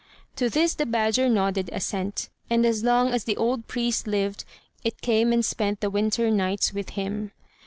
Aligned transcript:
To 0.37 0.49
this 0.49 0.73
the 0.73 0.87
badger 0.87 1.29
nodded 1.29 1.69
assent; 1.71 2.29
and 2.49 2.65
as 2.65 2.83
long 2.83 3.11
as 3.11 3.25
the 3.25 3.37
old 3.37 3.67
priest 3.67 4.07
lived, 4.07 4.45
it 4.83 4.99
came 5.01 5.31
and 5.31 5.45
spent 5.45 5.79
the 5.79 5.91
winter 5.91 6.31
nights 6.31 6.73
with 6.73 6.89
him. 6.97 7.33